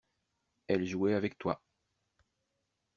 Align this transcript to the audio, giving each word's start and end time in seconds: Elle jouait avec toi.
Elle 0.67 0.87
jouait 0.87 1.13
avec 1.13 1.37
toi. 1.37 1.61